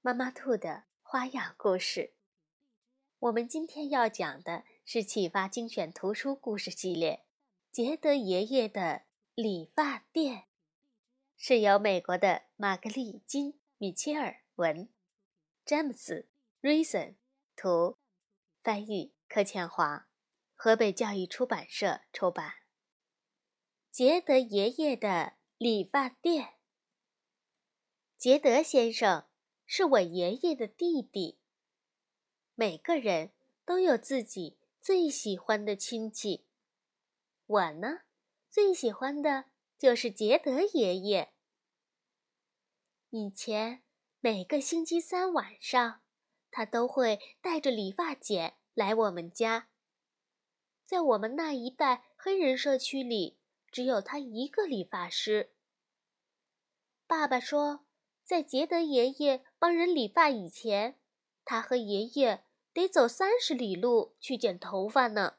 [0.00, 2.14] 妈妈兔的花样故事。
[3.18, 7.24] 我们今天要讲的是启发精选图书故事系列
[7.74, 9.02] 《杰德爷爷的
[9.34, 10.36] 理发店》，
[11.36, 14.88] 是由美国的玛格丽金·米切尔文、
[15.64, 16.14] 詹姆斯·
[16.60, 17.16] 瑞森
[17.56, 17.98] 图，
[18.62, 20.08] 翻译柯倩华，
[20.54, 22.54] 河北教育出版社出版。
[23.90, 26.54] 杰德爷爷的理发店，
[28.16, 29.27] 杰德先生。
[29.70, 31.38] 是我爷爷的弟弟。
[32.54, 33.32] 每个人
[33.66, 36.46] 都有自己最喜欢的亲戚。
[37.44, 38.00] 我呢，
[38.48, 39.44] 最喜欢的
[39.78, 41.34] 就是杰德爷爷。
[43.10, 43.82] 以前
[44.20, 46.00] 每个星期三晚上，
[46.50, 49.68] 他都会带着理发剪来我们家。
[50.86, 53.38] 在我们那一带黑人社区里，
[53.70, 55.52] 只有他一个理发师。
[57.06, 57.84] 爸爸说。
[58.28, 60.98] 在杰德爷爷帮人理发以前，
[61.44, 65.38] 他和爷爷得走三十里路去剪头发呢。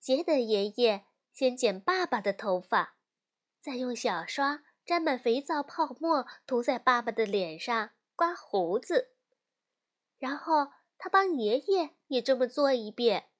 [0.00, 2.96] 杰德爷爷先剪爸爸的头发，
[3.60, 9.14] 再用小刷沾满肥皂泡沫涂在爸爸的脸上刮胡子，
[10.18, 13.30] 然后他帮爷爷也这么做一遍。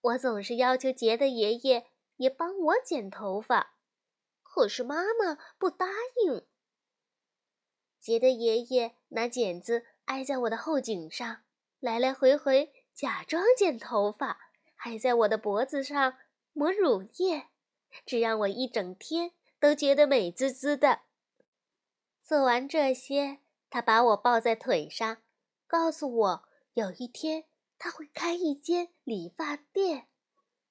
[0.00, 3.76] 我总是要求杰德爷爷也帮我剪头发，
[4.42, 5.86] 可是妈妈不答
[6.24, 6.46] 应。
[8.00, 11.42] 杰德爷爷拿剪子挨在我的后颈上，
[11.80, 14.40] 来来回回假装剪头发，
[14.74, 16.16] 还在我的脖子上
[16.54, 17.48] 抹乳液，
[18.06, 21.02] 这让我一整天都觉得美滋滋的。
[22.22, 25.18] 做完这些，他把我抱在腿上，
[25.66, 27.44] 告诉我有一天
[27.78, 30.08] 他会开一间理发店，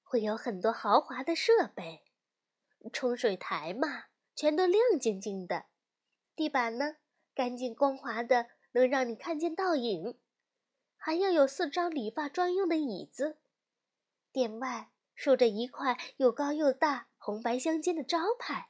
[0.02, 2.02] 会有很多豪华的设备，
[2.92, 5.66] 冲水台嘛，全都亮晶晶的，
[6.34, 6.96] 地板呢？
[7.40, 10.18] 干净光滑的，能让你看见倒影，
[10.98, 13.38] 还要有四张理发专用的椅子。
[14.30, 18.68] 店外竖着一块又高又大、红白相间的招牌。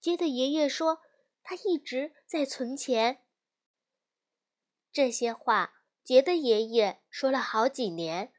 [0.00, 1.02] 杰德爷爷说，
[1.42, 3.22] 他一直在存钱。
[4.90, 8.32] 这些话，杰德爷爷说了好几年，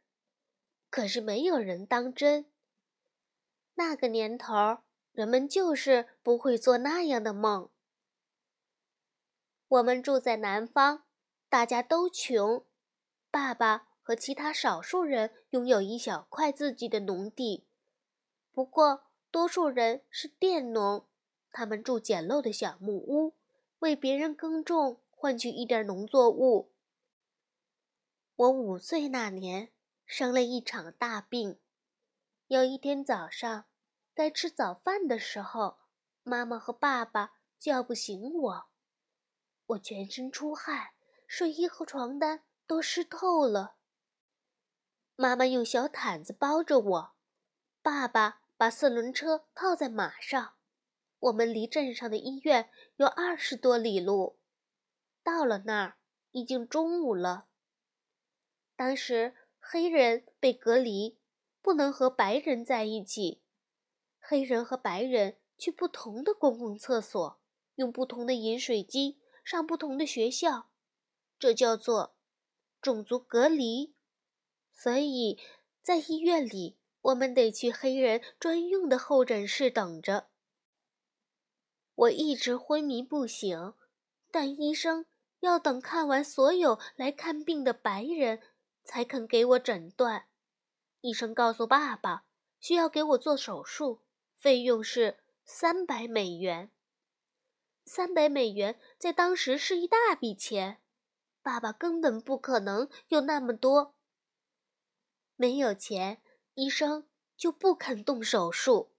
[0.89, 2.51] 可是没有人当真。
[3.75, 4.79] 那个年头，
[5.11, 7.69] 人们就是不会做那样的梦。
[9.67, 11.03] 我们住在南方，
[11.49, 12.65] 大家都穷。
[13.31, 17.67] 爸爸和其他少数人拥有一小块自己的农地，
[18.51, 21.07] 不过多数人是佃农，
[21.51, 23.33] 他们住简陋的小木屋，
[23.79, 26.71] 为别人耕种，换取一点农作物。
[28.35, 29.71] 我五岁那年
[30.05, 31.59] 生了一场大病，
[32.47, 33.65] 有一天早上，
[34.13, 35.77] 该吃早饭的时候，
[36.21, 38.65] 妈妈和爸爸叫不醒我。
[39.67, 40.91] 我全身出汗，
[41.27, 43.75] 睡衣和床单都湿透了。
[45.15, 47.15] 妈妈用小毯子包着我，
[47.81, 50.55] 爸爸把四轮车靠在马上。
[51.19, 54.37] 我们离镇上的医院有二十多里路。
[55.23, 55.97] 到了那儿，
[56.31, 57.47] 已经中午了。
[58.75, 61.17] 当时黑人被隔离，
[61.61, 63.41] 不能和白人在一起。
[64.19, 67.39] 黑人和白人去不同的公共厕所，
[67.75, 69.19] 用不同的饮水机。
[69.45, 70.69] 上不同的学校，
[71.39, 72.15] 这叫做
[72.81, 73.93] 种族隔离。
[74.73, 75.39] 所以
[75.81, 80.27] 在医院里，我们得去黑人专用的候诊室等着。
[81.93, 83.73] 我一直昏迷不醒，
[84.31, 85.05] 但医生
[85.39, 88.41] 要等看完所有来看病的白人，
[88.83, 90.25] 才肯给我诊断。
[91.01, 92.25] 医生告诉爸爸，
[92.59, 94.01] 需要给我做手术，
[94.35, 96.71] 费用是三百美元。
[97.85, 100.81] 三百美元在当时是一大笔钱，
[101.43, 103.95] 爸爸根本不可能有那么多。
[105.35, 106.21] 没有钱，
[106.55, 108.95] 医生就不肯动手术。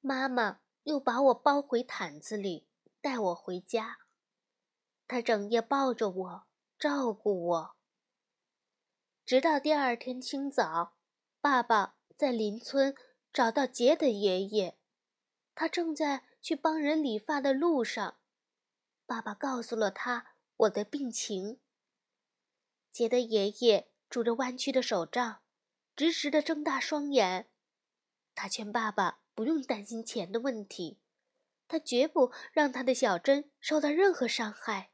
[0.00, 2.66] 妈妈又把我包回毯子里，
[3.00, 3.98] 带我回家。
[5.06, 6.46] 她整夜抱着我，
[6.76, 7.76] 照顾我，
[9.24, 10.96] 直到第二天清早，
[11.40, 12.96] 爸爸在邻村
[13.32, 14.76] 找到杰德爷爷，
[15.54, 16.24] 他正在。
[16.44, 18.18] 去帮人理发的路上，
[19.06, 21.58] 爸爸告诉了他我的病情。
[22.90, 25.40] 杰德爷爷拄着弯曲的手杖，
[25.96, 27.48] 直直的睁大双眼。
[28.34, 30.98] 他劝爸爸不用担心钱的问题，
[31.66, 34.90] 他绝不让他的小珍受到任何伤害。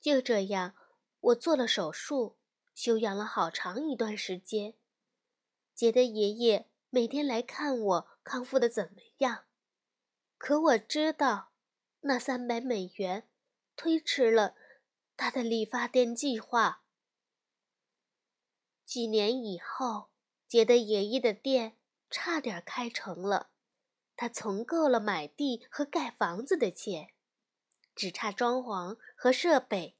[0.00, 0.74] 就这样，
[1.20, 2.38] 我做了手术，
[2.74, 4.72] 休养了好长一段时间。
[5.74, 9.44] 杰德爷爷每天来看我康复的怎么样，
[10.38, 11.50] 可我知道，
[12.00, 13.28] 那三百美元
[13.74, 14.54] 推迟了
[15.16, 16.82] 他的理发店计划。
[18.84, 20.10] 几年以后，
[20.46, 21.76] 杰德爷爷的店
[22.08, 23.50] 差点开成了，
[24.14, 27.12] 他存够了买地和盖房子的钱，
[27.94, 29.96] 只差装潢和设备。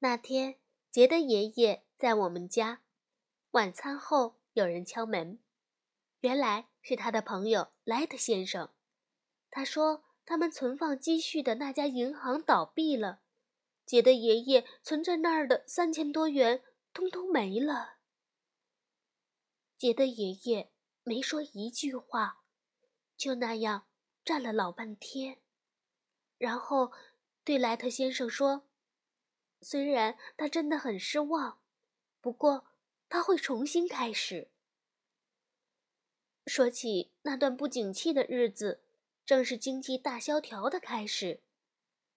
[0.00, 0.58] 那天，
[0.90, 2.82] 杰德爷爷在我们家。
[3.52, 5.38] 晚餐后，有人敲门，
[6.20, 8.73] 原来是他的朋友莱特先生。
[9.56, 13.20] 他说，他们存放积蓄的那家银行倒闭了，
[13.86, 17.98] 杰的爷爷存在那儿的三千多元通通没了。
[19.78, 20.72] 杰的爷爷
[21.04, 22.42] 没说一句话，
[23.16, 23.86] 就那样
[24.24, 25.38] 站了老半天，
[26.36, 26.90] 然后
[27.44, 28.66] 对莱特先生说。
[29.60, 31.60] 虽然他真的很失望，
[32.20, 32.66] 不过
[33.08, 34.50] 他会重新开始。
[36.44, 38.82] 说起那段不景气的日子，
[39.26, 41.40] 正是经济大萧条的开始，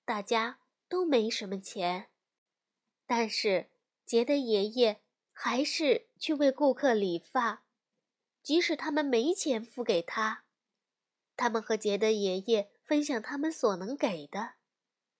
[0.03, 0.59] 大家
[0.89, 2.09] 都没什么钱，
[3.05, 3.69] 但是
[4.05, 5.01] 杰德爷爷
[5.31, 7.63] 还是去为顾客理发，
[8.43, 10.43] 即使他们没钱付给他。
[11.35, 14.55] 他们和杰德爷爷分享他们所能给的，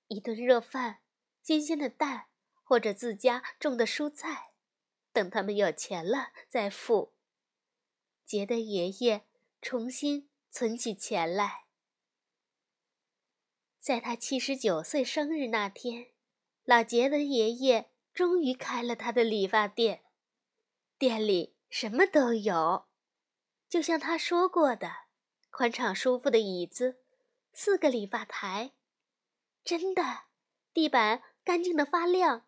[0.08, 1.00] 一顿热饭。
[1.44, 2.26] 新鲜的蛋，
[2.62, 4.52] 或者自家种的蔬菜，
[5.14, 7.14] 等他们有钱了再付。
[8.26, 9.26] 杰德爷爷
[9.62, 11.67] 重新存起钱来。
[13.88, 16.08] 在他七十九岁生日那天，
[16.66, 20.04] 老杰的爷爷终于开了他的理发店。
[20.98, 22.88] 店里什么都有，
[23.70, 24.92] 就像他说过的，
[25.50, 27.00] 宽敞舒服的椅子，
[27.54, 28.74] 四个理发台，
[29.64, 30.24] 真的，
[30.74, 31.24] 地板。
[31.46, 32.46] 干净的发亮。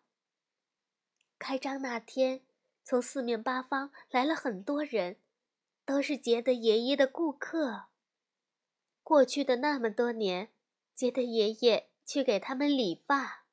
[1.38, 2.42] 开张那天，
[2.84, 5.16] 从四面八方来了很多人，
[5.86, 7.84] 都是杰德爷爷的顾客。
[9.02, 10.52] 过去的那么多年，
[11.00, 13.46] 杰的爷爷去给他们理发，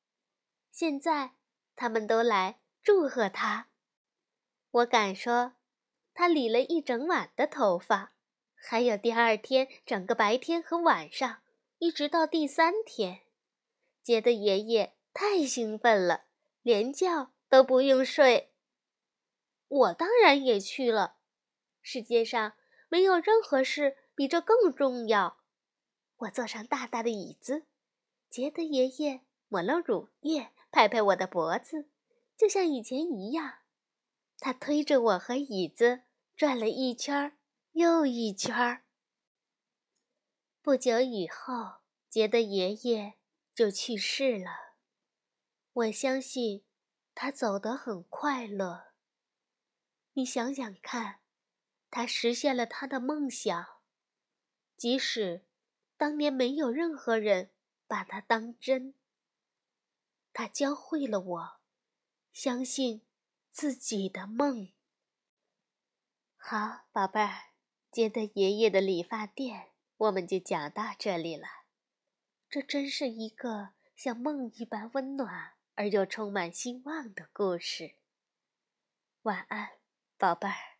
[0.69, 1.31] 现在
[1.77, 3.69] 他们都来祝贺他。
[4.69, 5.53] 我敢说，
[6.13, 8.11] 他理了一整晚的头发，
[8.53, 11.41] 还有第二天整个白天和晚上，
[11.77, 13.21] 一直到第三天，
[14.03, 14.95] 杰的爷爷。
[15.13, 16.25] 太兴奋了，
[16.61, 18.51] 连觉都不用睡。
[19.69, 21.15] 我当然也去了。
[21.81, 22.57] 世界上
[22.89, 25.36] 没有任何事比这更重要。
[26.17, 27.67] 我坐上大大的椅子，
[28.29, 31.89] 杰德爷爷抹了乳液，拍拍我的脖子，
[32.35, 33.59] 就像以前一样。
[34.39, 36.03] 他推着我和椅子
[36.35, 37.37] 转了一圈
[37.71, 38.83] 又一圈。
[40.61, 43.13] 不久以后，杰德爷爷
[43.55, 44.75] 就去世了。
[45.73, 46.63] 我相信，
[47.15, 48.87] 他走得很快乐。
[50.13, 51.19] 你想想看，
[51.89, 53.65] 他实现了他的梦想，
[54.75, 55.46] 即使
[55.97, 57.51] 当年没有任何人
[57.87, 58.93] 把他当真。
[60.31, 61.59] 他教会了我，
[62.31, 63.01] 相信
[63.51, 64.71] 自己的梦。
[66.37, 67.51] 好，宝贝儿，
[67.91, 71.47] 接德爷爷的理发店，我们就讲到这里了。
[72.49, 75.57] 这真是一个像梦一般温暖。
[75.79, 77.97] 而又充满希望的故事。
[79.21, 79.73] 晚安，
[80.17, 80.76] 宝贝儿。